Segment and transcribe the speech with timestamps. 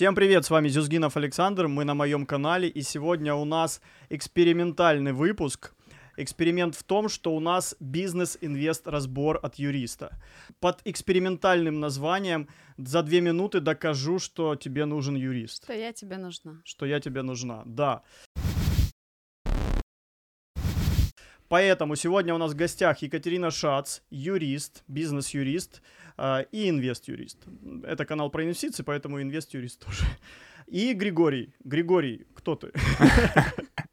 [0.00, 5.12] Всем привет, с вами Зюзгинов Александр, мы на моем канале, и сегодня у нас экспериментальный
[5.12, 5.74] выпуск.
[6.16, 10.18] Эксперимент в том, что у нас бизнес-инвест-разбор от юриста.
[10.58, 15.64] Под экспериментальным названием «За две минуты докажу, что тебе нужен юрист».
[15.64, 16.62] Что я тебе нужна.
[16.64, 18.02] Что я тебе нужна, да.
[21.50, 25.82] Поэтому сегодня у нас в гостях Екатерина Шац, юрист, бизнес-юрист
[26.52, 27.38] и инвест-юрист.
[27.84, 30.04] Это канал про инвестиции, поэтому инвест-юрист тоже.
[30.66, 31.54] И Григорий.
[31.64, 32.72] Григорий, кто ты?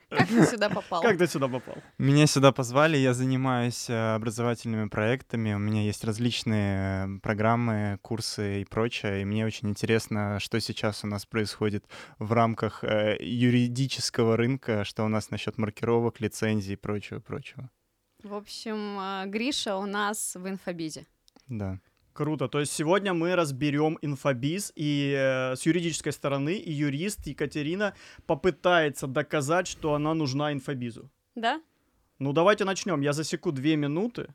[0.09, 1.01] Как ты сюда попал?
[1.01, 1.75] Как ты сюда попал?
[1.97, 8.61] Меня сюда позвали, я занимаюсь э, образовательными проектами, у меня есть различные э, программы, курсы
[8.61, 11.85] и прочее, и мне очень интересно, что сейчас у нас происходит
[12.19, 17.69] в рамках э, юридического рынка, что у нас насчет маркировок, лицензий и прочего-прочего.
[18.23, 21.05] В общем, Гриша у нас в инфобизе.
[21.47, 21.79] Да.
[22.17, 22.47] Круто.
[22.47, 27.93] То есть сегодня мы разберем инфобиз, и э, с юридической стороны и юрист Екатерина
[28.25, 31.11] попытается доказать, что она нужна инфобизу.
[31.35, 31.61] Да?
[32.17, 33.01] Ну, давайте начнем.
[33.01, 34.33] Я засеку две минуты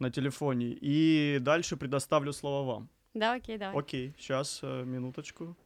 [0.00, 2.88] на телефоне, и дальше предоставлю слово вам.
[3.14, 3.78] Да, окей, давай.
[3.78, 5.56] Окей, сейчас, э, минуточку.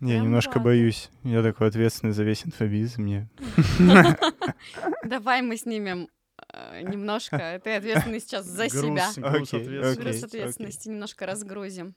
[0.00, 0.64] Я Прям немножко ладно.
[0.64, 3.28] боюсь, я такой ответственный за весь инфобиз, мне...
[5.04, 6.08] Давай мы снимем
[6.82, 7.60] немножко.
[7.62, 9.10] Ты ответственный сейчас за Груз, себя.
[9.94, 11.94] груз ответственности немножко разгрузим.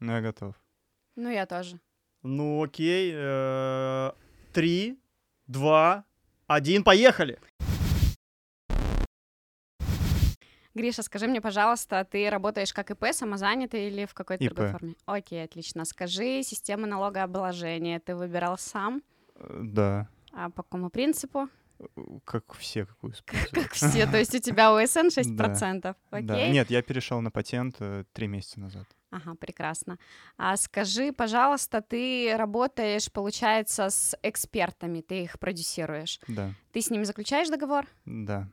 [0.00, 0.54] Ну, я готов.
[1.16, 1.78] Ну, я тоже.
[2.22, 3.12] Ну, окей.
[3.14, 4.12] э,
[4.52, 4.98] Три,
[5.46, 6.04] два,
[6.46, 7.38] один, поехали!
[10.74, 14.54] Гриша, скажи мне, пожалуйста, ты работаешь как ИП, самозанятый или в какой-то ИП.
[14.54, 14.94] другой форме?
[15.06, 15.84] Окей, отлично.
[15.84, 19.02] Скажи, система налогообложения ты выбирал сам?
[19.34, 21.48] Э, Да, А по какому принципу?
[22.24, 23.50] Как все, какую использую.
[23.52, 25.94] Как все, то есть у тебя УСН 6%, Да.
[26.10, 26.50] окей?
[26.50, 28.86] Нет, я перешел на патент э, три месяца назад.
[29.10, 29.98] Ага, прекрасно.
[30.36, 36.20] А скажи, пожалуйста, ты работаешь, получается, с экспертами, ты их продюсируешь.
[36.28, 37.86] Да, Ты с ними заключаешь договор?
[38.04, 38.48] да.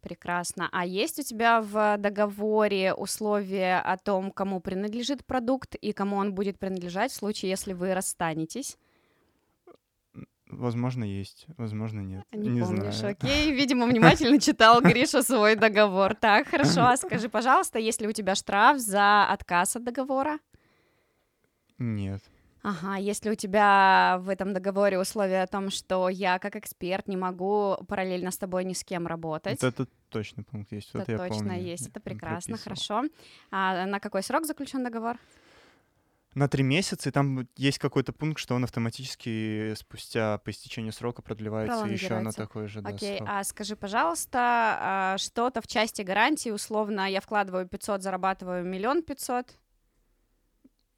[0.00, 0.68] Прекрасно.
[0.72, 6.34] А есть у тебя в договоре условия о том, кому принадлежит продукт и кому он
[6.34, 8.78] будет принадлежать в случае, если вы расстанетесь?
[10.52, 12.24] Возможно, есть, возможно, нет.
[12.32, 13.16] Не, помнишь, знаю.
[13.20, 13.52] окей.
[13.58, 16.14] Видимо, внимательно читал Гриша свой договор.
[16.14, 16.82] Так, хорошо.
[16.82, 20.38] А скажи, пожалуйста, есть ли у тебя штраф за отказ от договора?
[21.78, 22.22] Нет.
[22.62, 27.16] Ага, если у тебя в этом договоре условия о том, что я как эксперт не
[27.16, 30.90] могу параллельно с тобой ни с кем работать, Вот это точно пункт есть.
[30.90, 33.02] это вот точно помню, есть, это прекрасно, хорошо.
[33.50, 35.18] А на какой срок заключен договор?
[36.34, 41.20] На три месяца, и там есть какой-то пункт, что он автоматически спустя по истечению срока
[41.20, 43.28] продлевается еще на такой же да, Окей, срок.
[43.30, 44.38] а скажи, пожалуйста,
[44.80, 49.58] а, что-то в части гарантии, условно, я вкладываю 500, зарабатываю миллион пятьсот,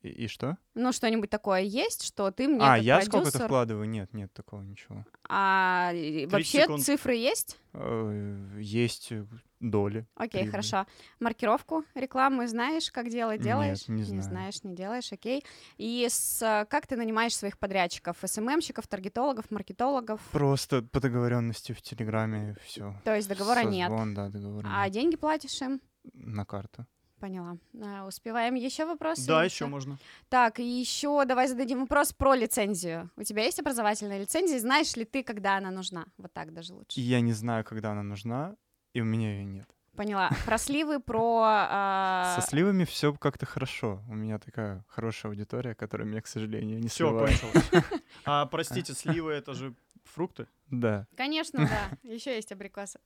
[0.04, 0.58] И, и что?
[0.74, 3.88] ну, что-нибудь такое есть, что ты мне а, как я сколько-то продюсер, вкладываю?
[3.88, 5.04] Нет, нет такого ничего.
[5.28, 5.92] а,
[6.26, 6.82] вообще секунды.
[6.82, 7.58] цифры есть?
[7.72, 9.24] Э, Есть э,
[9.60, 10.06] доли.
[10.14, 10.50] Окей, прибыли.
[10.50, 10.86] хорошо.
[11.20, 13.38] Маркировку рекламы знаешь, как делать?
[13.38, 13.88] Нет, Делаешь?
[13.88, 14.22] не знаю.
[14.22, 15.42] знаешь, не делаешь, окей.
[15.78, 18.18] И с, э, как ты нанимаешь своих подрядчиков?
[18.22, 20.20] СММщиков, таргетологов, маркетологов?
[20.32, 22.94] Просто по договоренности в Телеграме все.
[23.04, 23.90] То есть договора нет.
[24.14, 24.92] да, договора А нет.
[24.92, 25.80] деньги платишь им?
[26.12, 26.86] На карту.
[27.24, 27.56] Поняла.
[27.82, 29.26] А, Успеваем еще вопросы?
[29.26, 29.96] Да, еще можно.
[30.28, 33.10] Так, и еще давай зададим вопрос про лицензию.
[33.16, 34.60] У тебя есть образовательная лицензия?
[34.60, 36.04] Знаешь ли ты, когда она нужна?
[36.18, 37.00] Вот так даже лучше.
[37.00, 38.56] Я не знаю, когда она нужна,
[38.92, 39.66] и у меня ее нет.
[39.96, 40.28] Поняла.
[40.44, 41.44] Про сливы, про...
[41.46, 44.02] а, Со сливами все как-то хорошо.
[44.06, 47.70] У меня такая хорошая аудитория, которая меня, к сожалению, не Все, кончилось.
[48.26, 50.46] А, простите, сливы— это же фрукты?
[50.70, 51.06] Да.
[51.16, 51.98] Конечно, да.
[52.06, 53.00] Еще есть абрикосы.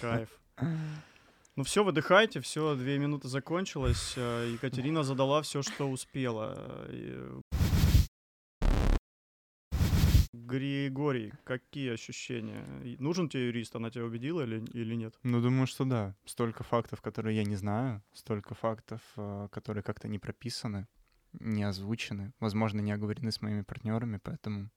[0.00, 0.30] Кайф.
[1.56, 4.14] Ну все, выдыхайте, все, две минуты закончилось.
[4.16, 6.54] Э, Екатерина задала все, что успела.
[6.88, 7.40] Э,
[10.32, 12.64] Григорий, какие ощущения?
[12.98, 13.74] Нужен тебе юрист?
[13.76, 15.14] Она тебя убедила или, или нет?
[15.22, 16.14] Ну, думаю, что да.
[16.24, 20.86] Столько фактов, которые я не знаю, столько фактов, э, которые как-то не прописаны,
[21.32, 24.70] не озвучены, возможно, не оговорены с моими партнерами, поэтому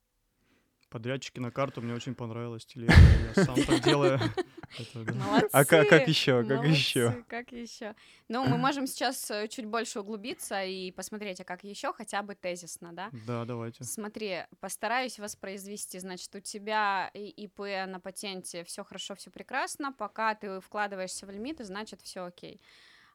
[0.93, 2.67] Подрядчики на карту мне очень понравилось.
[2.75, 2.87] Я
[3.33, 4.19] сам так делаю.
[4.93, 5.49] Молодцы.
[5.51, 6.43] А как, как еще?
[6.43, 7.23] Как Молодцы, еще?
[7.27, 7.95] Как еще?
[8.27, 12.35] Ну, мы можем сейчас э, чуть больше углубиться и посмотреть, а как еще, хотя бы
[12.35, 13.09] тезисно, да?
[13.25, 13.83] Да, давайте.
[13.83, 15.97] Смотри, постараюсь воспроизвести.
[15.97, 17.57] Значит, у тебя ИП
[17.87, 19.93] на патенте все хорошо, все прекрасно.
[19.93, 22.61] Пока ты вкладываешься в лимиты, значит, все окей.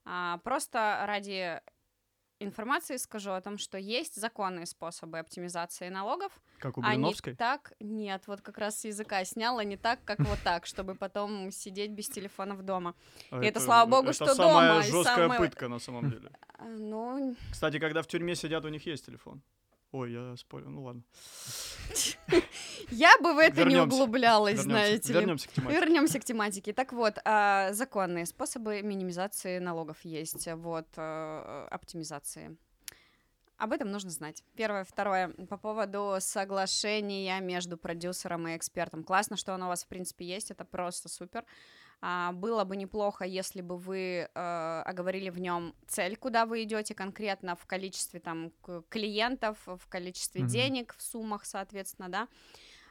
[0.05, 1.61] А, просто ради
[2.41, 6.33] информации скажу о том, что есть законные способы оптимизации налогов.
[6.59, 7.35] Как у А не Блиновской?
[7.35, 11.51] так, нет, вот как раз с языка сняла, не так, как вот так, чтобы потом
[11.51, 12.95] сидеть без телефонов дома.
[13.31, 16.31] А И это, слава богу, это что самая дома, и жесткая пытка на самом деле.
[16.59, 19.43] А, Ну, Кстати, когда в тюрьме сидят, у них есть телефон.
[19.91, 21.03] Ой, я спорю, ну ладно.
[22.91, 25.21] Я бы в это не углублялась, знаете ли.
[25.21, 25.81] Вернемся к тематике.
[25.81, 26.73] Вернемся к тематике.
[26.75, 32.57] Так вот, а, законные способы минимизации налогов есть, вот, э, оптимизации.
[33.57, 34.45] Об этом нужно знать.
[34.57, 34.85] Первое.
[34.85, 35.31] Второе.
[35.49, 39.03] По поводу соглашения между продюсером и экспертом.
[39.03, 40.51] Классно, что оно у вас, в принципе, есть.
[40.51, 41.45] Это просто супер.
[42.01, 46.95] А, было бы неплохо, если бы вы э, оговорили в нем цель, куда вы идете
[46.95, 48.53] конкретно в количестве там
[48.89, 50.49] клиентов, в количестве Мгм.
[50.49, 52.29] денег, в суммах, соответственно, да,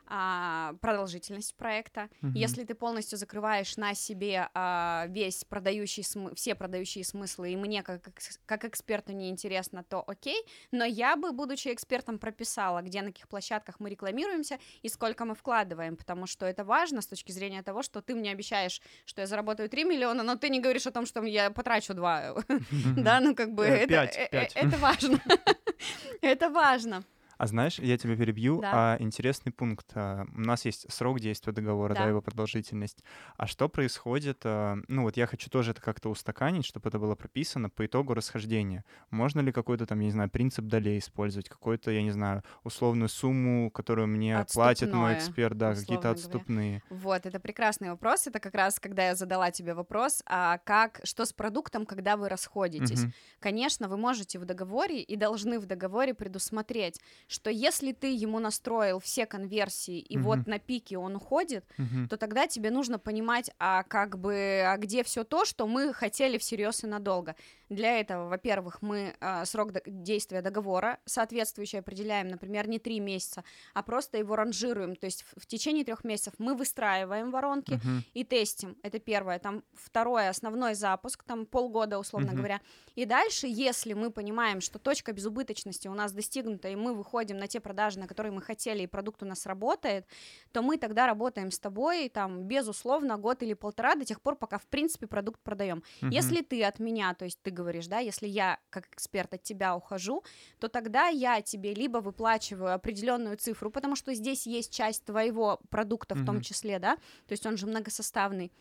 [0.08, 2.10] а, продолжительность проекта.
[2.22, 2.34] Мгм.
[2.36, 7.84] Если ты полностью закрываешь на себе а, весь продающий смы- все продающие смыслы, и мне
[7.84, 10.42] как, экс- как эксперту не интересно, то окей.
[10.72, 15.36] Но я бы, будучи экспертом, прописала, где на каких площадках мы рекламируемся и сколько мы
[15.36, 19.28] вкладываем, потому что это важно с точки зрения того, что ты мне обещаешь, что я
[19.28, 22.36] заработаю 3 миллиона, но ты не говоришь о том, что я потрачу 2.
[22.98, 25.20] Да, ну как бы Э, э, э, это важно.
[26.22, 27.04] Это важно.
[27.38, 28.72] А знаешь, я тебя перебью, Да.
[28.72, 29.92] а интересный пункт.
[29.96, 32.10] а, У нас есть срок действия договора, да, Да.
[32.10, 33.04] его продолжительность.
[33.38, 34.42] А что происходит?
[34.46, 38.14] а, Ну вот я хочу тоже это как-то устаканить, чтобы это было прописано по итогу
[38.14, 38.86] расхождения.
[39.12, 43.10] Можно ли какой-то там, я не знаю, принцип долей использовать, какой-то, я не знаю, условную
[43.10, 46.46] сумму, которую мне платит мой Отступное, эксперт, да, какие-то условно говоря.
[46.50, 46.84] отступные.
[46.90, 48.28] Вот, это прекрасный вопрос.
[48.28, 52.30] Это как раз, когда я задала тебе вопрос, а как, что с продуктом, когда вы
[52.30, 53.08] расходитесь?
[53.08, 53.14] Мгм.
[53.40, 59.00] Конечно, вы можете в договоре и должны в договоре предусмотреть, что если ты ему настроил
[59.00, 60.26] все конверсии, и Мгм.
[60.26, 62.08] вот на пике он уходит, Мгм.
[62.10, 66.38] то тогда тебе нужно понимать, а как бы, а где все то, что мы хотели
[66.38, 67.36] всерьез и надолго.
[67.70, 73.44] Для этого, во-первых, мы а, срок до- действия договора соответствующий определяем, например, не три месяца,
[73.74, 74.96] а просто его ранжируем.
[74.96, 78.04] То есть в, в течение трех месяцев мы выстраиваем воронки Мгм.
[78.14, 78.78] и тестим.
[78.84, 79.40] Это первое.
[79.40, 82.38] Там второе, основной запуск, там полгода, условно Мгм.
[82.38, 82.62] говоря.
[82.96, 87.48] И дальше, если мы понимаем, что точка безубыточности у нас достигнута, и мы выходим на
[87.48, 90.06] те продажи, на которые мы хотели, и продукт у нас работает,
[90.52, 94.58] то мы тогда работаем с тобой, там, безусловно, год или полтора, до тех пор, пока,
[94.58, 95.84] в принципе, продукт продаем.
[96.02, 96.10] Мгм.
[96.12, 99.76] Если ты от меня, то есть ты говоришь, да, если я как эксперт от тебя
[99.76, 100.24] ухожу,
[100.60, 106.16] то тогда я тебе либо выплачиваю определенную цифру, потому что здесь есть часть твоего продукта
[106.16, 106.42] в том Мгм.
[106.44, 106.96] числе, да,
[107.28, 108.52] то есть он же многосоставный,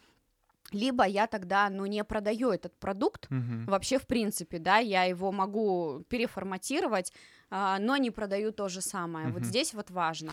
[0.72, 3.66] либо я тогда, ну, не продаю этот продукт, Мгм.
[3.66, 7.12] вообще в принципе, да, я его могу переформатировать,
[7.50, 9.28] а, но не продаю то же самое.
[9.28, 9.44] Вот Мгм.
[9.44, 10.32] здесь вот важно.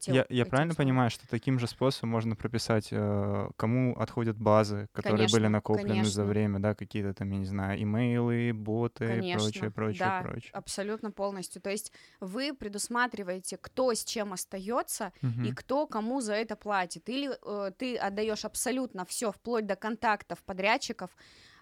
[0.00, 0.86] Те- Я, я правильно условия.
[0.88, 5.88] понимаю, что таким же способом можно прописать, э, кому отходят базы, которые были Конечно, накоплены
[6.04, 6.24] за конечно.
[6.24, 10.50] время, да, какие-то там, я не знаю, имейлы, боты, Конечно, прочее, прочее, да, прочее.
[10.52, 11.60] абсолютно полностью.
[11.60, 15.54] То есть вы предусматриваете, кто с чем остается и Мгм.
[15.54, 17.08] кто кому за это платит.
[17.08, 21.10] Или э, ты отдаешь абсолютно все, вплоть до контактов подрядчиков.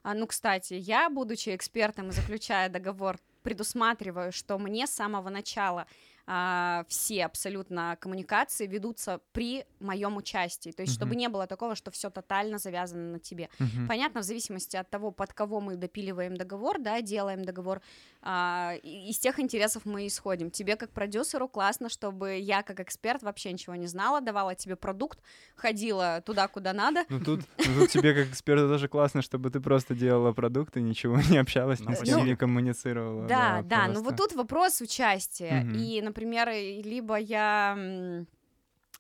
[0.03, 5.87] А, ну, кстати, я, будучи экспертом и заключая договор, предусматриваю, что мне с самого начала
[6.27, 10.73] а, все абсолютно коммуникации ведутся при моем участии.
[10.73, 13.49] То есть, чтобы не было такого, что все тотально завязано на тебе.
[13.89, 17.81] Понятно, в зависимости от того, под кого мы допиливаем договор, да, делаем договор,
[18.29, 20.51] а, и- из тех интересов мы исходим.
[20.51, 25.21] Тебе как продюсеру классно, чтобы я как эксперт вообще ничего не знала, давала тебе продукт,
[25.55, 27.05] ходила туда, куда надо.
[27.09, 31.19] Ну тут, ну тут тебе как эксперту тоже классно, чтобы ты просто делала продукты, ничего
[31.31, 32.27] не общалась, ни Ну, с кем спасибо.
[32.27, 33.27] не коммуницировала.
[33.29, 34.03] Да, да, ну просто.
[34.11, 35.63] вот тут вопрос участия.
[35.75, 37.79] И, например, и- либо я...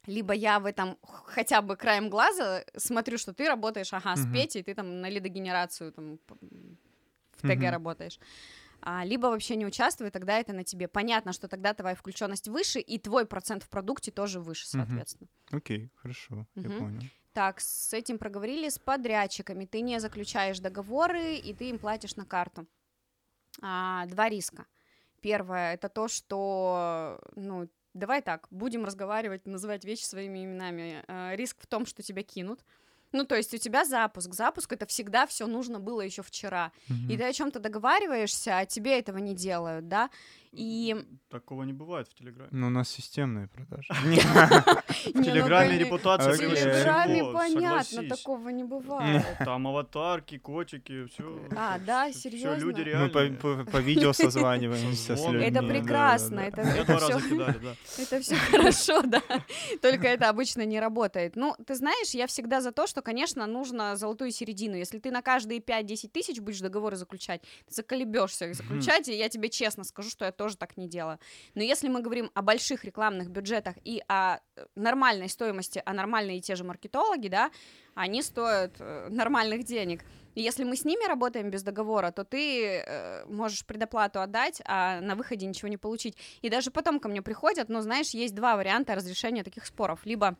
[0.06, 4.32] Либо я в этом хотя бы краем глаза смотрю, что ты работаешь, ага, с Мгм.
[4.34, 7.70] Петей, ты там на лидогенерацию там в ТГ Мгм.
[7.70, 8.20] работаешь.
[8.88, 10.86] А, либо вообще не участвуй, тогда это на тебе.
[10.86, 15.28] Понятно, что тогда твоя включенность выше, и твой процент в продукте тоже выше, соответственно.
[15.50, 16.78] Окей, хорошо, я Мгм.
[16.78, 17.02] понял.
[17.32, 19.66] Так, с этим проговорили, с подрядчиками.
[19.66, 22.68] Ты не заключаешь договоры, и ты им платишь на карту.
[23.60, 24.66] А, два риска.
[25.20, 31.02] Первое, это то, что, ну, давай так, будем разговаривать, называть вещи своими именами.
[31.08, 32.64] А, риск в том, что тебя кинут.
[33.16, 34.34] Ну, то есть у тебя запуск.
[34.34, 36.70] Запуск это всегда все нужно было еще вчера.
[36.88, 37.16] И Мгм.
[37.16, 40.10] ты о чем-то договариваешься, а тебе этого не делают, да?
[40.52, 40.96] И
[41.28, 42.48] Такого не бывает в Телеграме.
[42.52, 43.92] Ну, у нас системные продажи.
[45.06, 49.24] В ну, Телеграме коне- репутация в Телеграме понятно, такого не бывает.
[49.38, 51.40] Там аватарки, котики, все.
[51.56, 52.64] А, да, Все серьезно?
[52.64, 55.44] люди Мы по, видео созваниваемся с людьми.
[55.44, 56.62] Это прекрасно, это.
[56.62, 59.22] Это все хорошо, да.
[59.82, 61.36] Только это обычно не работает.
[61.36, 64.76] Ну, ты знаешь, я всегда за то, что, конечно, нужно золотую середину.
[64.76, 69.28] Если ты на каждые 5-10 тысяч будешь договоры заключать, ты заколебешься их заключать, и я
[69.28, 71.18] тебе честно скажу, что я тоже так не делаю.
[71.54, 76.40] Но если мы говорим о больших рекламных бюджетах и о э, нормальной стоимости, а нормальные
[76.40, 77.50] те же маркетологи, да,
[77.94, 80.04] они стоят э, нормальных денег.
[80.34, 85.00] И если мы с ними работаем без договора, то ты э, можешь предоплату отдать, а
[85.00, 86.16] на выходе ничего не получить.
[86.42, 90.04] И даже потом ко мне приходят, но знаешь, есть два варианта разрешения таких споров.
[90.04, 90.36] Либо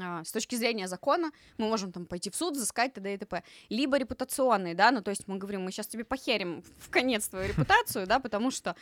[0.00, 3.14] а, с точки зрения закона мы можем там пойти в суд, взыскать т.д.
[3.14, 3.42] и т.п.
[3.68, 7.48] Либо репутационные, да, ну то есть мы говорим, мы сейчас тебе похерим в конец твою
[7.48, 8.76] репутацию, да, потому что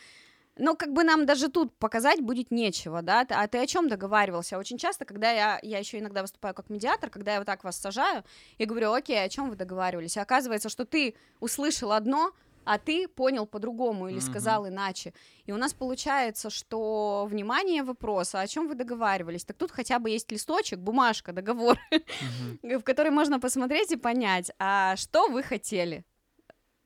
[0.57, 4.59] ну, как бы нам даже тут показать будет нечего, да, а ты о чем договаривался?
[4.59, 7.77] Очень часто, когда я, я еще иногда выступаю как медиатор, когда я вот так вас
[7.77, 8.25] сажаю,
[8.59, 10.17] и говорю, окей, о чем вы договаривались?
[10.17, 12.33] И оказывается, что ты услышал одно,
[12.65, 14.31] а ты понял по-другому или mm-hmm.
[14.31, 15.13] сказал иначе.
[15.45, 20.11] И у нас получается, что внимание вопроса, о чем вы договаривались, так тут хотя бы
[20.11, 22.79] есть листочек, бумажка, договор, mm-hmm.
[22.81, 26.05] в который можно посмотреть и понять, а что вы хотели.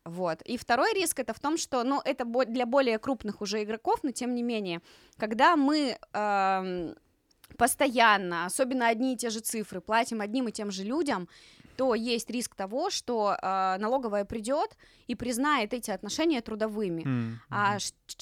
[0.08, 0.42] Вот.
[0.42, 4.10] И второй риск это в том, что, ну, это для более крупных уже игроков, но
[4.10, 4.80] тем не менее,
[5.16, 6.94] когда мы э,
[7.56, 11.28] постоянно, особенно одни и те же цифры, платим одним и тем же людям,
[11.76, 17.02] то есть риск того, что э, налоговая придет и признает эти отношения трудовыми.
[17.02, 17.34] Mm-hmm.
[17.50, 17.78] А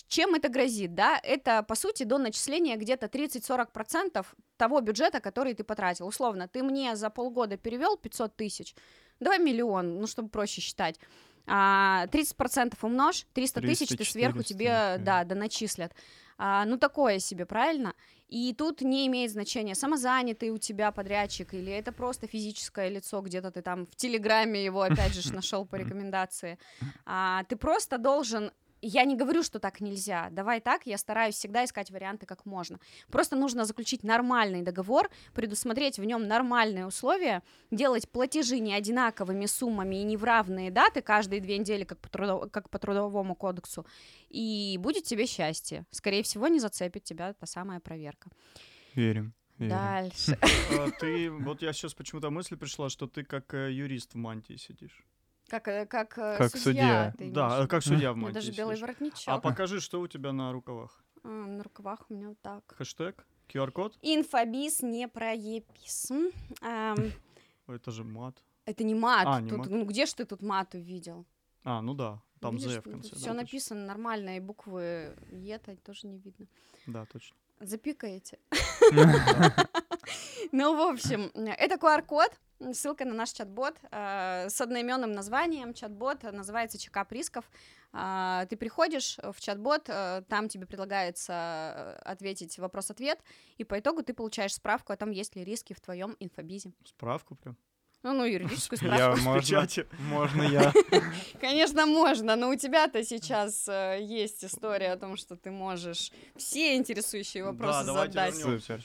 [0.08, 0.94] чем это грозит?
[0.94, 4.26] Да, это по сути до начисления где-то 30-40%
[4.58, 6.06] того бюджета, который ты потратил.
[6.06, 8.74] Условно, ты мне за полгода перевел 500 тысяч,
[9.20, 11.00] давай миллион, ну чтобы проще считать.
[11.46, 14.98] А, 30% умножь, 300 тысяч ты сверху тебе, okay.
[14.98, 15.92] да, доначислят.
[16.38, 17.94] А, ну, такое себе, правильно?
[18.28, 23.52] И тут не имеет значения, самозанятый у тебя подрядчик, или это просто физическое лицо, где-то
[23.52, 26.58] ты там в Телеграме его, опять же, нашел по рекомендации.
[27.04, 28.50] А, ты просто должен
[28.86, 30.28] я не говорю, что так нельзя.
[30.30, 32.78] Давай так, я стараюсь всегда искать варианты как можно.
[33.10, 39.96] Просто нужно заключить нормальный договор, предусмотреть в нем нормальные условия, делать платежи не одинаковыми суммами
[39.96, 42.50] и не в равные даты каждые две недели, как по, трудов...
[42.50, 43.86] как по трудовому кодексу,
[44.28, 45.84] и будет тебе счастье.
[45.90, 48.30] Скорее всего, не зацепит тебя та самая проверка.
[48.94, 49.34] Верим.
[49.58, 49.74] Верим.
[49.74, 50.38] Дальше.
[50.78, 54.56] А ты, вот я сейчас почему-то мысль пришла, что ты как э, юрист в мантии
[54.56, 55.04] сидишь.
[55.48, 57.12] Как, э, как, э, как судья.
[57.16, 57.32] судья.
[57.32, 58.34] Да, как судья в мантии.
[58.34, 59.28] даже белый воротничок.
[59.28, 61.04] А покажи, что у тебя на рукавах.
[61.22, 62.64] А, на рукавах у меня вот так.
[62.76, 63.26] Хэштег?
[63.48, 63.96] QR-код?
[64.02, 66.10] Инфобиз не про епис.
[66.10, 67.12] Эм,
[67.68, 68.42] это же мат.
[68.64, 69.24] Это не мат.
[69.26, 69.68] А, не тут, мат.
[69.70, 71.24] Ну где ж ты тут мат увидел?
[71.62, 73.14] А, ну да, там Видишь, в конце.
[73.14, 73.86] Все да, написано точно.
[73.86, 76.46] нормально, и буквы Е тоже не видно.
[76.86, 77.36] Да, точно.
[77.60, 78.38] Запикаете.
[80.52, 82.30] Ну, в общем, это QR-код,
[82.72, 85.74] ссылка на наш чат-бот э, с одноименным названием.
[85.74, 87.50] Чат-бот называется ЧК Присков.
[87.92, 93.18] Э, ты приходишь в чат-бот, э, там тебе предлагается ответить вопрос-ответ,
[93.58, 96.72] и по итогу ты получаешь справку о том, есть ли риски в твоем инфобизе.
[96.84, 97.56] Справку прям?
[98.06, 99.18] Ну, ну, юридическую справку.
[99.18, 99.66] Я, можно,
[99.98, 100.72] можно я.
[101.40, 106.76] Конечно, можно, но у тебя-то сейчас э, есть история о том, что ты можешь все
[106.76, 108.36] интересующие вопросы да, задать.
[108.36, 108.80] Супер.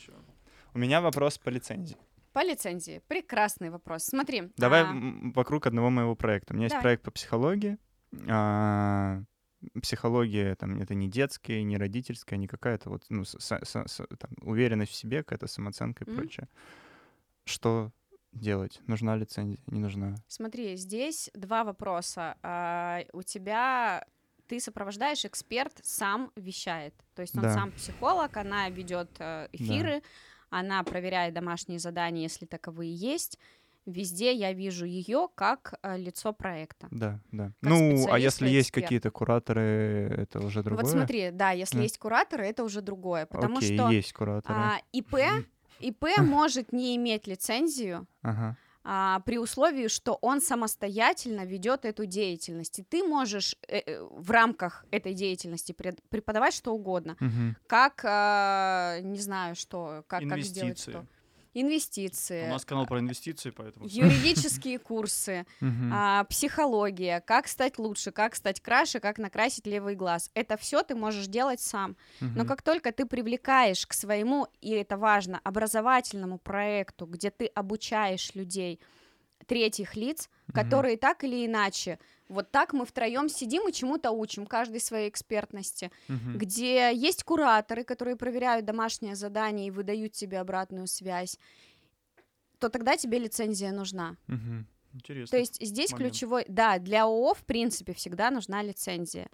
[0.74, 1.98] У меня вопрос по лицензии.
[2.34, 3.02] По лицензии.
[3.08, 4.06] Прекрасный вопрос.
[4.06, 4.52] Смотри.
[4.58, 4.94] Давай а...
[5.36, 6.54] вокруг одного моего проекта.
[6.54, 6.82] У меня есть да.
[6.82, 7.78] проект по психологии.
[8.30, 9.22] А,
[9.82, 14.32] психология там это не детская, не родительская, не какая-то вот ну, с, с, с, там,
[14.42, 16.16] уверенность в себе, какая-то самооценка и mm-hmm.
[16.16, 16.48] прочее.
[17.46, 17.92] Что
[18.32, 18.80] делать?
[18.88, 20.16] Нужна лицензия, не нужна?
[20.28, 22.38] Смотри, здесь два вопроса.
[22.44, 24.06] А, у тебя
[24.48, 26.94] ты сопровождаешь, эксперт сам вещает.
[27.16, 27.54] То есть он да.
[27.54, 30.08] сам психолог, она ведет э, эфиры, да
[30.52, 33.40] она проверяет домашние задания, если таковые есть.
[33.88, 36.88] Везде я вижу ее как э, лицо проекта.
[36.92, 37.52] Да, да.
[37.62, 40.84] Ну, а если есть какие-то кураторы, это уже другое.
[40.84, 41.84] Вот смотри, да, если да.
[41.84, 44.54] есть кураторы, это уже другое, потому Окей, что есть кураторы.
[44.56, 45.16] А, ИП,
[45.80, 48.06] ИП может не иметь лицензию.
[48.22, 52.80] Ага а, при условии, что он самостоятельно ведет эту деятельность.
[52.80, 55.76] И ты можешь э, э, в рамках этой деятельности
[56.10, 57.16] преподавать что угодно.
[57.20, 57.56] Угу.
[57.68, 61.06] Как, э, не знаю, что, как, как сделать что
[61.54, 62.48] инвестиции.
[62.48, 63.88] У нас канал про инвестиции, поэтому...
[63.88, 65.46] Юридические курсы,
[65.92, 70.32] а, психология, как стать лучше, как стать краше, как накрасить левый глаз.
[70.34, 71.96] Это все ты можешь делать сам.
[72.20, 78.34] Но как только ты привлекаешь к своему, и это важно, образовательному проекту, где ты обучаешь
[78.36, 78.80] людей,
[79.48, 82.00] третьих лиц, которые так или иначе
[82.32, 86.38] вот так мы втроем сидим и чему-то учим, каждый своей экспертности, угу.
[86.38, 91.38] где есть кураторы, которые проверяют домашнее задание и выдают тебе обратную связь,
[92.60, 94.16] то тогда тебе лицензия нужна.
[94.30, 94.66] Угу.
[94.94, 95.32] Интересно.
[95.32, 96.12] То есть здесь момент.
[96.12, 99.30] ключевой, да, для ООО в принципе всегда нужна лицензия.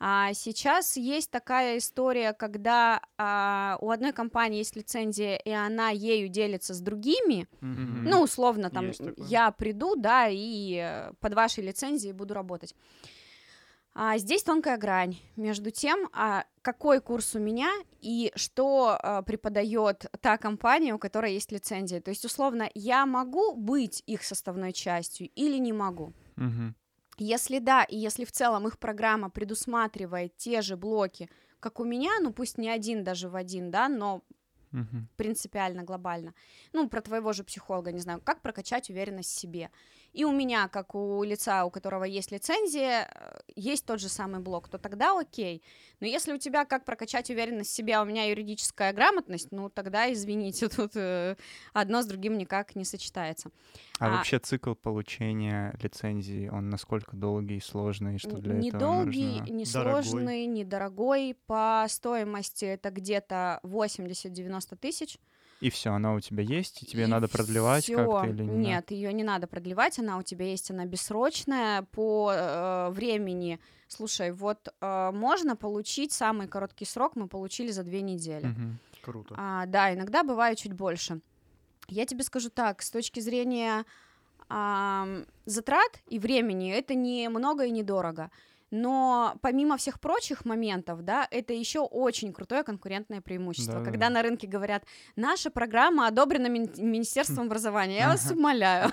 [0.00, 6.28] А сейчас есть такая история, когда а, у одной компании есть лицензия, и она ею
[6.28, 7.48] делится с другими.
[7.60, 8.08] Mm-hmm.
[8.08, 12.76] Ну, условно, там я приду, да, и э, под вашей лицензией буду работать.
[14.00, 17.68] А здесь тонкая грань между тем, а какой курс у меня
[18.00, 22.00] и что а, преподает та компания, у которой есть лицензия.
[22.00, 26.12] То есть, условно, я могу быть их составной частью или не могу.
[26.36, 26.76] Мгм.
[27.18, 31.28] Если да, и если в целом их программа предусматривает те же блоки,
[31.60, 34.22] как у меня, ну пусть не один даже в один, да, но
[34.70, 35.08] Мгм.
[35.16, 36.34] принципиально, глобально.
[36.72, 39.70] Ну, про твоего же психолога, не знаю, как прокачать уверенность в себе.
[40.18, 44.40] И у меня, как у лица, у которого есть лицензия, э, есть тот же самый
[44.40, 45.62] блок, то тогда окей.
[46.00, 49.70] Но если у тебя как прокачать уверенность в себе, а у меня юридическая грамотность, ну,
[49.70, 51.36] тогда, извините, тут э,
[51.72, 53.50] одно с другим никак не сочетается.
[54.00, 58.64] А, А- вообще цикл получения лицензии, он насколько долгий и сложный, и что для этого
[58.64, 59.52] Недолгий, нужно?
[59.52, 61.36] несложный, недорогой.
[61.46, 65.16] По стоимости это где-то 80-90 тысяч.
[65.60, 67.96] И все, она у тебя есть, и тебе И надо продлевать всё.
[67.96, 68.58] как-то или не надо?
[68.58, 73.58] Нет, ее не надо продлевать, она у тебя есть, она бессрочная по э, времени.
[73.88, 78.46] Слушай, вот э, можно получить самый короткий срок, мы получили за две недели.
[78.46, 78.78] Мгм.
[79.02, 79.34] Круто.
[79.36, 81.20] А, да, иногда бывает чуть больше.
[81.88, 83.84] Я тебе скажу так, с точки зрения
[84.48, 88.30] ам, затрат и времени, это не много и недорого.
[88.70, 93.74] Но помимо всех прочих моментов, да, это еще очень крутое конкурентное преимущество.
[93.74, 93.90] Да-да-да.
[93.90, 94.84] Когда на рынке говорят,
[95.16, 98.90] наша программа одобрена Мин- Министерством образования, я вас умоляю.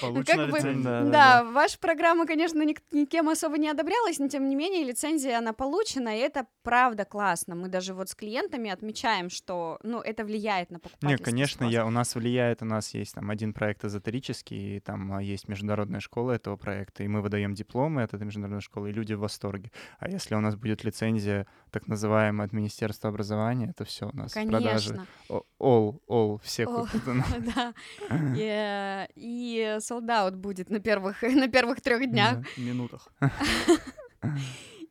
[0.00, 0.82] Получена как бы-.
[0.82, 4.84] Да, да, Да, ваша программа, конечно, ник- никем особо не одобрялась, но тем не менее
[4.84, 7.54] лицензия, она получена, и это правда классно.
[7.56, 11.84] Мы даже вот с клиентами отмечаем, что, ну, это влияет на Не, покупательский конечно, я,
[11.84, 16.00] у нас влияет, у нас есть там один проект эзотерический, и там а, есть международная
[16.00, 19.70] школа этого проекта, и мы выдаем дипломы от этой международной школы, и люди в восторге.
[19.98, 24.32] А если у нас будет лицензия, так называемая от Министерства образования, это все у нас
[24.32, 24.90] продажи.
[24.94, 26.88] Конечно, О- All, all, все All.
[26.90, 27.02] купят.
[27.54, 27.74] да.
[28.36, 32.40] И, э, И солдат будет на первых, на первых трех днях.
[32.40, 32.44] Да.
[32.56, 33.08] минутах.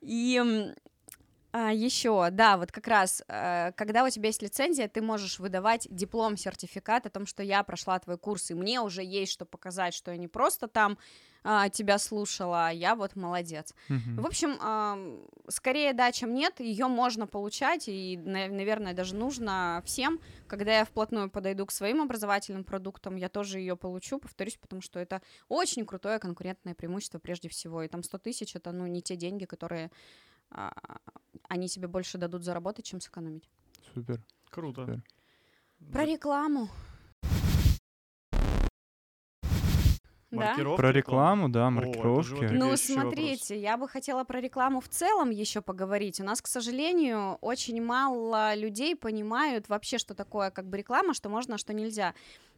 [0.02, 0.42] И
[1.74, 6.38] еще, да, вот как раз, э, когда у тебя есть лицензия, ты можешь выдавать диплом,
[6.38, 10.12] сертификат о том, что я прошла твой курс, и мне уже есть что показать, что
[10.12, 10.98] я не просто там
[11.48, 13.76] а, тебя слушала, а я вот молодец.
[13.88, 14.20] Мгм.
[14.20, 20.20] В общем, скорее да, чем нет, ее можно получать, и, на- наверное, даже нужно всем.
[20.48, 25.00] Когда я вплотную подойду к своим образовательным продуктам, я тоже ее получу, повторюсь, потому что
[25.00, 27.84] это очень крутое конкурентное преимущество прежде всего.
[27.84, 30.35] И там 100 тысяч— это, ну, не те деньги, которые а,
[31.48, 33.50] они тебе больше дадут заработать, чем сэкономить.
[33.94, 34.22] Супер.
[34.50, 34.82] Круто.
[34.82, 35.04] Супер.
[35.92, 36.70] Про рекламу.
[40.32, 40.56] Да?
[40.76, 42.44] Про рекламу, да, О, маркировки.
[42.44, 46.20] вот Ну, смотрите, я бы хотела про рекламу в целом еще поговорить.
[46.20, 51.30] У нас, к сожалению, очень мало людей понимают вообще, что такое как бы реклама, что
[51.30, 52.14] можно, а что нельзя.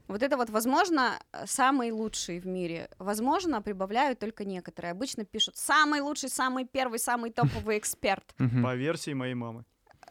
[0.08, 2.90] Вот это вот, возможно, самый лучший в мире.
[3.00, 4.92] Возможно, прибавляют только некоторые.
[4.92, 8.24] Обычно пишут самый лучший, самый первый, самый топовый эксперт.
[8.64, 9.64] По версии моей мамы.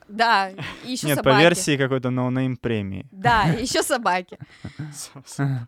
[0.08, 0.50] Да,
[0.84, 1.34] и еще Нет, собаки.
[1.36, 3.08] по версии какой-то no-name премии.
[3.10, 4.38] Да, еще собаки.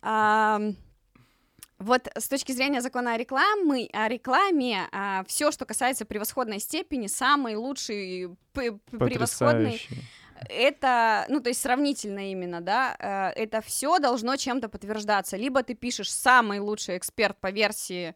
[1.78, 4.88] Вот с точки зрения закона о рекламе, о рекламе,
[5.28, 9.80] все, что касается превосходной степени, самый лучший, п- п- превосходный.
[10.48, 15.37] Это, ну, то есть сравнительно именно, да, э, это все должно чем-то подтверждаться.
[15.37, 18.14] Либо ты пишешь самый лучший эксперт по версии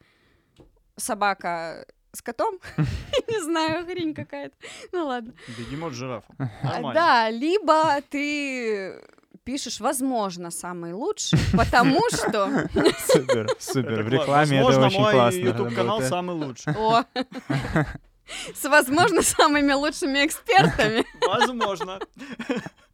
[0.96, 2.58] собака с котом,
[3.28, 4.54] не знаю, хрень какая-то,
[4.92, 5.32] ну ладно.
[5.58, 5.92] Бегемот.
[6.02, 6.22] А,
[6.62, 6.94] Нормально.
[6.94, 9.00] Да, либо ты
[9.44, 12.68] пишешь, возможно, самый лучший, потому что...
[13.06, 14.02] Супер, супер.
[14.02, 16.10] В кла- рекламе это Возможно, очень мой классно YouTube-канал работает.
[16.10, 16.74] самый лучший.
[18.54, 21.04] С, возможно, самыми лучшими экспертами.
[21.26, 22.00] Возможно.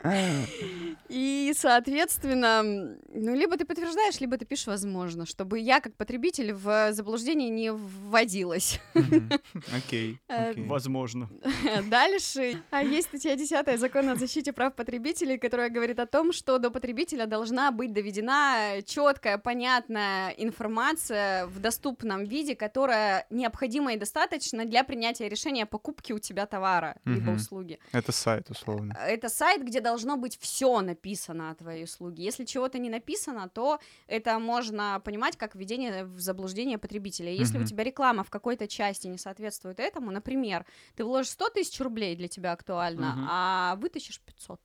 [1.08, 6.92] И, соответственно, ну, либо ты подтверждаешь, либо ты пишешь «возможно», чтобы я, как потребитель, в
[6.92, 8.80] заблуждение не вводилась.
[9.76, 10.64] Окей, Э, окей.
[10.66, 11.28] Возможно.
[11.90, 16.58] Дальше а есть статья 10 Закона о защите прав потребителей, которая говорит о том, что
[16.58, 24.64] до потребителя должна быть доведена четкая, понятная информация в доступном виде, которая необходима и достаточна
[24.64, 27.78] для принятия решения о покупке у тебя товара либо услуги.
[27.92, 28.96] Это сайт, условно.
[29.06, 32.22] Это сайт, где должно быть все написано о твоей услуге.
[32.22, 37.32] Если чего-то не написано, то это можно понимать как введение в заблуждение потребителя.
[37.32, 37.68] Если у Мгм.
[37.68, 42.28] тебя реклама в какой-то части не соответствует этому, например, ты вложишь 100 тысяч рублей для
[42.28, 43.26] тебя актуально, Мгм.
[43.30, 44.60] а вытащишь 500.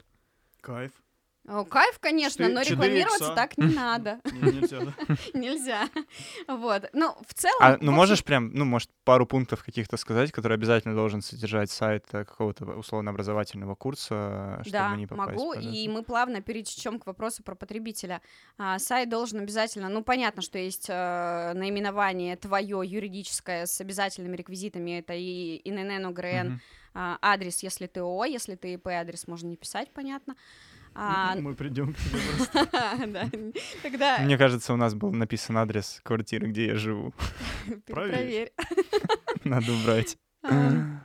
[0.62, 0.92] Кайф.
[1.46, 4.22] О, кайф, конечно, но рекламироваться так не надо.
[4.32, 4.94] Не, нельзя, да?
[5.34, 5.90] Нельзя.
[6.48, 6.90] Вот.
[6.94, 7.58] Ну, в целом...
[7.60, 12.06] А, ну можешь прям, ну, может, пару пунктов каких-то сказать, которые обязательно должен содержать сайт
[12.14, 17.06] э, какого-то условно-образовательного курса, чтобы Да, не попасть могу, под и мы плавно перетечем к
[17.06, 18.22] вопросу про потребителя.
[18.58, 25.00] А, сайт должен обязательно, ну, понятно, что есть э, наименование твое юридическое с обязательными реквизитами,
[25.00, 26.62] это и ИНН, ОГРН,
[26.94, 30.36] а, адрес, если ты ООО, если ты ИП, адрес можно не писать, понятно.
[30.96, 34.22] А, Мы придем к тебе просто.
[34.24, 37.14] Мне кажется, у нас был написан адрес квартиры, где я живу.
[37.86, 38.54] проверь.
[39.44, 40.18] Надо убрать.
[40.44, 41.02] А,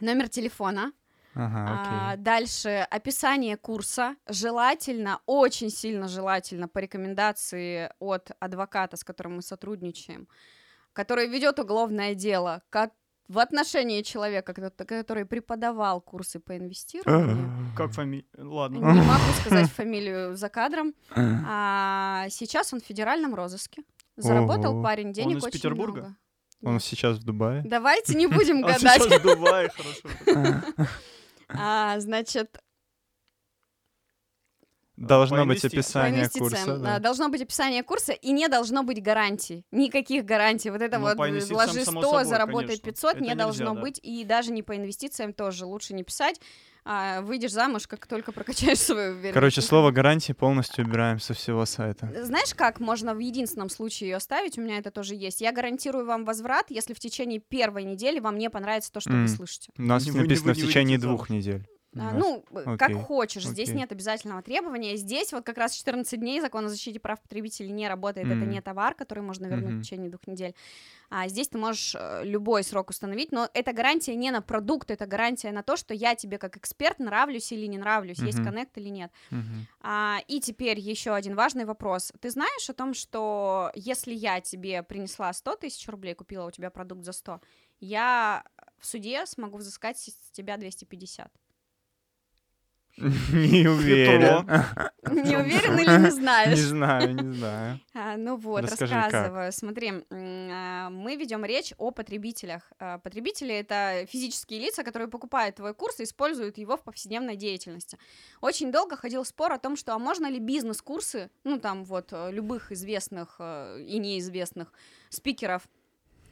[0.00, 0.92] Номер телефона,
[1.34, 4.16] Ага, А, дальше описание курса.
[4.28, 10.26] Желательно, очень сильно желательно по рекомендации от адвоката, с которым мы сотрудничаем,
[10.92, 12.62] который ведет уголовное дело
[13.28, 17.50] в отношении человека, который преподавал курсы по инвестированию.
[17.76, 18.24] Как фамилия?
[18.36, 18.78] Ладно.
[18.78, 20.94] Не могу сказать фамилию за кадром.
[21.14, 23.82] А сейчас он в федеральном розыске.
[24.16, 24.82] Заработал Ого.
[24.82, 26.00] парень денег из очень Петербурга?
[26.00, 26.16] много.
[26.62, 27.62] Он сейчас в Дубае?
[27.64, 29.02] Давайте не будем А гадать.
[29.02, 30.60] сейчас в Дубае, хорошо.
[31.50, 32.58] А, значит,
[35.06, 35.60] Должно по быть.
[35.62, 36.48] По описание инвестициям.
[36.50, 36.76] курса.
[36.78, 36.98] Да.
[36.98, 39.64] Должно быть описание курса и не должно быть гарантий.
[39.70, 40.70] Никаких гарантий.
[40.70, 42.84] Вот это Ну, вот вложи 100, само собой, заработай конечно.
[42.84, 43.80] 500, Это не нельзя, должно да.
[43.80, 44.00] быть.
[44.02, 46.40] И даже не по инвестициям тоже лучше не писать.
[46.90, 49.34] А, выйдешь замуж, как только прокачаешь свою уверенность.
[49.34, 52.10] Короче, слово гарантии полностью убираем со всего сайта.
[52.24, 54.56] Знаешь, как можно в единственном случае ее оставить?
[54.58, 55.40] У меня это тоже есть.
[55.42, 59.22] Я гарантирую вам возврат, если в течение первой недели вам не понравится то, что М.
[59.22, 59.70] вы слышите.
[59.76, 61.30] У нас Не вы- не написано вы в не течение двух замуж.
[61.30, 61.66] недель.
[61.94, 62.12] У А.
[62.12, 63.80] Ну, э, как хочешь, здесь окей.
[63.80, 64.96] нет обязательного требования.
[64.96, 68.26] Здесь вот как раз 14 дней закон о защите прав потребителей не работает.
[68.26, 68.50] Это Мгм.
[68.50, 69.80] не товар, который можно вернуть Мгм.
[69.80, 70.54] в течение двух недель.
[71.10, 75.06] А здесь ты можешь э, любой срок установить, но это гарантия не на продукт, это
[75.06, 78.44] гарантия на то, что я тебе как эксперт нравлюсь или не нравлюсь, есть Мгм.
[78.44, 79.12] коннект или нет.
[79.30, 79.68] Мгм.
[79.80, 82.12] А, и теперь еще один важный вопрос.
[82.20, 86.70] Ты знаешь о том, что если я тебе принесла 100 тысяч рублей, купила у тебя
[86.70, 87.40] продукт за 100,
[87.80, 88.44] я
[88.78, 91.32] в суде смогу взыскать с тебя 250?
[93.32, 94.44] Не уверен.
[95.26, 96.58] Не уверен или не Не знаешь?
[96.58, 97.80] знаю, не знаю.
[97.94, 99.04] А, ну вот, Расскажи, как.
[99.04, 99.52] рассказываю.
[99.52, 102.62] Смотри, а, мы ведем речь о потребителях.
[102.78, 107.98] А, Потребители это физические лица, которые покупают твой курс и используют его в повседневной деятельности.
[108.40, 112.30] Очень долго ходил спор о том, что а можно ли бизнес-курсы, ну там вот э,
[112.32, 114.72] любых известных э, и неизвестных
[115.10, 115.68] спикеров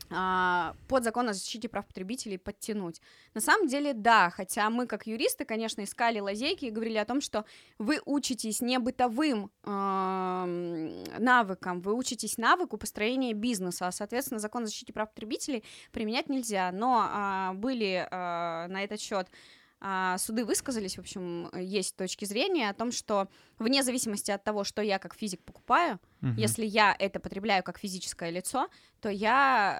[0.08, 3.00] под закон о защите прав потребителей подтянуть.
[3.34, 7.20] На самом деле, да, хотя мы, как юристы, конечно, искали лазейки и говорили о том,
[7.20, 7.44] что
[7.78, 14.66] вы учитесь не бытовым эм, навыкам, вы учитесь навыку построения бизнеса, а, соответственно, закон о
[14.66, 16.70] защите прав потребителей применять нельзя.
[16.72, 19.30] Но а, были а, на этот счет а,
[20.18, 24.82] суды высказались, в общем, есть точки зрения о том, что вне зависимости от того, что
[24.82, 26.36] я как физик покупаю, Мгм.
[26.36, 28.68] если я это потребляю как физическое лицо,
[29.00, 29.76] то я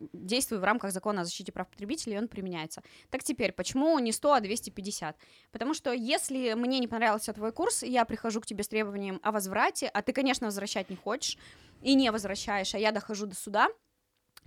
[0.00, 2.82] э, действую в рамках закона о защите прав потребителей, и он применяется.
[3.10, 5.16] Так теперь, почему не 100, а 250?
[5.52, 9.30] Потому что если мне не понравился твой курс, я прихожу к тебе с требованием о
[9.30, 11.36] возврате, а ты, конечно, возвращать не хочешь
[11.82, 13.68] и не возвращаешь, а я дохожу до суда,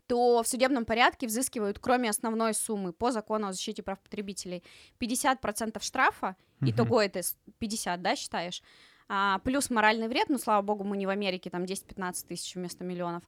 [0.09, 4.63] то в судебном порядке взыскивают, кроме основной суммы по закону о защите прав потребителей,
[4.99, 6.71] 50% штрафа, Мгм.
[6.71, 8.61] итого это с- 50, да, считаешь?
[9.07, 12.83] А, плюс моральный вред, ну, слава богу, мы не в Америке, там 10-15 тысяч вместо
[12.83, 13.23] миллионов.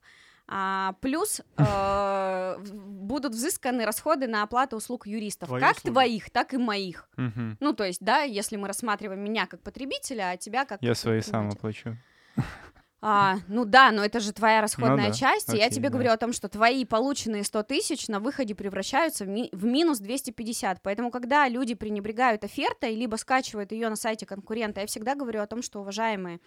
[0.48, 5.92] А, плюс э, будут взысканы расходы на оплату услуг юристов, Твои как услуги.
[5.94, 7.08] твоих, так и моих.
[7.16, 7.56] Мгм.
[7.60, 10.82] Ну, то есть, да, если мы рассматриваем меня как потребителя, а тебя как...
[10.82, 11.96] Я свои сам оплачу.
[13.04, 15.94] А, ну да, но это же твоя расходная да, часть, и я окей, тебе да.
[15.94, 19.98] говорю о том, что твои полученные 100 тысяч на выходе превращаются в, ми- в минус
[19.98, 25.42] 250, поэтому когда люди пренебрегают офертой, либо скачивают ее на сайте конкурента, я всегда говорю
[25.42, 26.38] о том, что, уважаемые,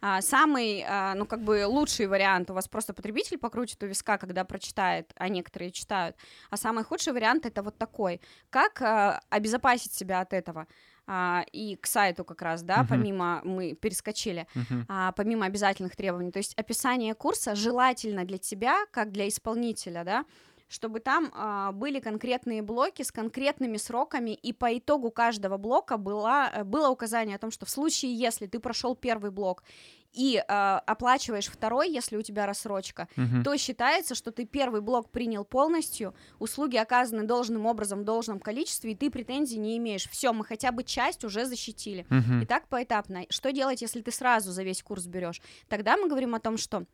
[0.00, 4.18] а, самый, а, ну, как бы лучший вариант, у вас просто потребитель покрутит у виска,
[4.18, 6.16] когда прочитает, а некоторые читают,
[6.50, 8.20] а самый худший вариант это вот такой.
[8.48, 10.66] Как а, обезопасить себя от этого?
[11.06, 12.88] А, и к сайту как раз, да, Мгм.
[12.88, 14.86] помимо мы перескочили, Мгм.
[14.88, 16.30] а, помимо обязательных требований.
[16.30, 20.24] То есть описание курса желательно для тебя, как для исполнителя, да,
[20.68, 26.48] чтобы там а, были конкретные блоки с конкретными сроками, и по итогу каждого блока была,
[26.54, 29.64] э, было указание о том, что в случае, если ты прошел первый блок
[30.12, 33.44] и а, оплачиваешь второй, если у тебя рассрочка, Мгм.
[33.44, 38.92] то считается, что ты первый блок принял полностью, услуги оказаны должным образом в должном количестве,
[38.92, 40.08] и ты претензий не имеешь.
[40.08, 42.06] Все, мы хотя бы часть уже защитили.
[42.10, 42.42] Мгм.
[42.42, 43.24] И так поэтапно.
[43.28, 45.40] Что делать, если ты сразу за весь курс берешь?
[45.68, 46.84] Тогда мы говорим о том, что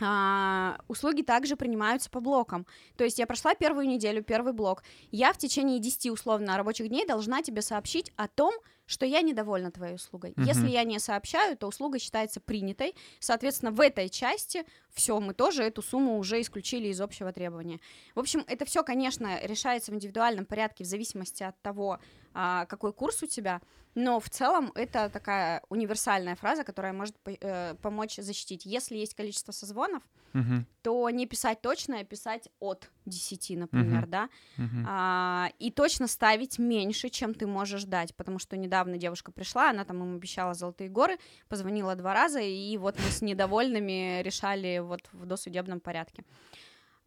[0.00, 2.66] а, услуги также принимаются по блокам.
[2.96, 4.82] То есть я прошла первую неделю, первый блок.
[5.10, 8.54] Я в течение 10 условно рабочих дней должна тебе сообщить о том,
[8.92, 10.34] что я недовольна твоей услугой.
[10.36, 10.46] Мгм.
[10.46, 12.94] Если я не сообщаю, то услуга считается принятой.
[13.18, 17.80] Соответственно, в этой части все, мы тоже эту сумму уже исключили из общего требования.
[18.14, 21.98] В общем, это все, конечно, решается в индивидуальном порядке в зависимости от того,
[22.34, 23.60] а, какой курс у тебя.
[23.94, 28.64] Но в целом это такая универсальная фраза, которая может э, помочь защитить.
[28.64, 30.02] Если есть количество созвонов,
[30.32, 34.10] Мгм, то не писать точно, а писать от 10, например, Мгм.
[34.10, 34.86] да, мгм.
[34.88, 39.84] а, и точно ставить меньше, чем ты можешь дать, потому что недавно девушка пришла, она
[39.84, 45.02] там им обещала золотые горы, позвонила два раза, и вот мы с недовольными решали вот
[45.12, 46.24] в досудебном порядке.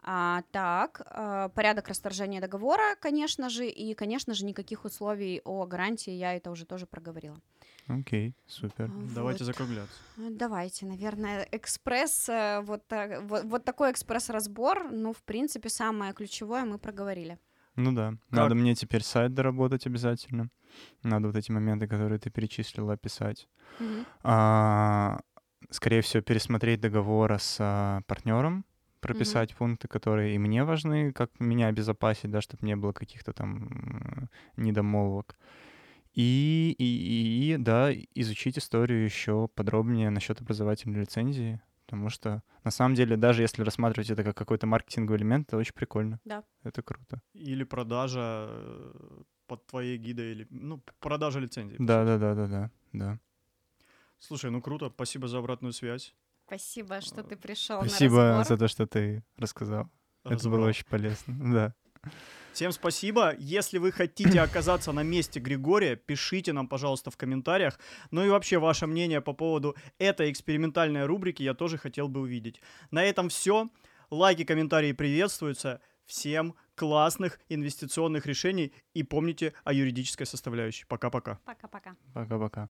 [0.08, 6.12] А, так, а, порядок расторжения договора, конечно же, и, конечно же, никаких условий о гарантии,
[6.12, 7.42] я это уже тоже проговорила.
[7.88, 8.92] Окей, супер.
[9.16, 9.48] Давайте Вот.
[9.54, 9.96] закругляться.
[10.18, 16.14] Э, Давайте, наверное, экспресс, э, вот, так- вот, вот такой экспресс-разбор, ну, в принципе, самое
[16.14, 17.38] ключевое мы проговорили.
[17.76, 18.14] Ну да.
[18.30, 20.50] Надо мне теперь сайт доработать обязательно.
[21.04, 23.48] Надо вот эти моменты, которые ты перечислила, описать.
[23.80, 24.06] Мгм.
[24.24, 25.20] А,
[25.72, 28.66] скорее всего, пересмотреть договор с партнером,
[29.08, 34.30] прописать пункты, которые и мне важны, как меня обезопасить, да, чтобы не было каких-то там
[34.58, 35.36] недомолвок.
[36.14, 42.72] И, и, и, и, да, изучить историю еще подробнее насчет образовательной лицензии, потому что на
[42.72, 46.20] самом деле, даже если рассматривать это как какой-то маркетинговый элемент, это очень прикольно.
[46.26, 46.44] Да.
[46.64, 47.22] Это круто.
[47.34, 51.76] Или продажа э, под твоей гидой, или, ну, продажа лицензии.
[51.80, 53.20] Да, да, да, да, да, да.
[54.18, 56.16] Слушай, ну круто, спасибо за обратную связь.
[56.48, 58.46] Спасибо, что ты пришел Спасибо на разбор.
[58.46, 59.90] за то, что ты рассказал.
[60.24, 60.62] Это Разобрал.
[60.62, 61.34] было очень полезно.
[61.54, 61.74] Да.
[62.54, 63.34] Всем спасибо.
[63.38, 67.80] Если вы хотите оказаться на месте Григория, пишите нам, пожалуйста, в комментариях.
[68.12, 72.62] Ну и вообще ваше мнение по поводу этой экспериментальной рубрики я тоже хотел бы увидеть.
[72.92, 73.70] На этом все.
[74.10, 75.82] Лайки, комментарии приветствуются.
[76.06, 80.86] Всем классных инвестиционных решений и помните о юридической составляющей.
[80.86, 81.40] Пока-пока.
[81.44, 81.96] Пока-пока.
[82.14, 82.64] Пока-пока.